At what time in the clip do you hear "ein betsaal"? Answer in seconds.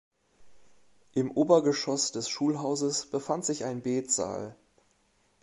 3.65-4.55